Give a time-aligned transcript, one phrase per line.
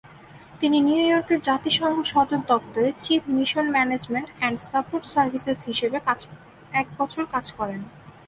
[0.61, 5.97] তিনি নিউ ইয়র্কের জাতিসংঘ সদর দফতরে ‘chief mission management and support services’ হিসেবে
[6.73, 7.81] এক বছর কাজ করেন।